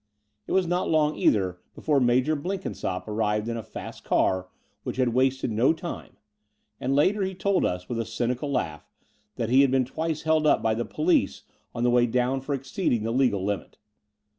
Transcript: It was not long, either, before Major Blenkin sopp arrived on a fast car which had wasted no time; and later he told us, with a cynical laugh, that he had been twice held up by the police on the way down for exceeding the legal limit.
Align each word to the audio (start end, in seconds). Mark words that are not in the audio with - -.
It 0.47 0.53
was 0.53 0.65
not 0.65 0.89
long, 0.89 1.15
either, 1.15 1.59
before 1.75 1.99
Major 1.99 2.35
Blenkin 2.35 2.73
sopp 2.73 3.07
arrived 3.07 3.47
on 3.51 3.55
a 3.55 3.61
fast 3.61 4.03
car 4.03 4.49
which 4.81 4.97
had 4.97 5.09
wasted 5.09 5.51
no 5.51 5.73
time; 5.73 6.17
and 6.79 6.95
later 6.95 7.21
he 7.21 7.35
told 7.35 7.63
us, 7.65 7.87
with 7.87 7.99
a 7.99 8.05
cynical 8.05 8.51
laugh, 8.51 8.89
that 9.35 9.51
he 9.51 9.61
had 9.61 9.69
been 9.69 9.85
twice 9.85 10.23
held 10.23 10.47
up 10.47 10.63
by 10.63 10.73
the 10.73 10.85
police 10.85 11.43
on 11.75 11.83
the 11.83 11.91
way 11.91 12.07
down 12.07 12.41
for 12.41 12.55
exceeding 12.55 13.03
the 13.03 13.11
legal 13.11 13.45
limit. 13.45 13.77